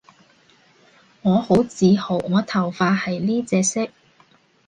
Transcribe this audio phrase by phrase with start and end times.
[1.21, 3.87] 我好自豪我頭髮係呢隻色